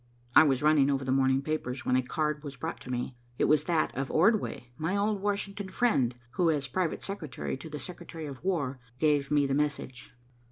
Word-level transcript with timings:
I 0.35 0.41
was 0.41 0.63
running 0.63 0.89
over 0.89 1.05
the 1.05 1.11
morning 1.11 1.43
papers 1.43 1.85
when 1.85 1.95
a 1.95 2.01
card 2.01 2.43
was 2.43 2.55
brought 2.55 2.79
to 2.81 2.89
me. 2.89 3.15
It 3.37 3.45
was 3.45 3.65
that 3.65 3.95
of 3.95 4.09
Ordway, 4.09 4.71
my 4.75 4.97
old 4.97 5.21
Washington 5.21 5.67
friend, 5.69 6.15
who, 6.31 6.49
as 6.49 6.67
private 6.67 7.03
secretary 7.03 7.55
to 7.57 7.69
the 7.69 7.77
Secretary 7.77 8.25
of 8.25 8.43
War, 8.43 8.79
gave 8.97 9.29
me 9.29 9.45
the 9.45 9.53
message! 9.53 10.15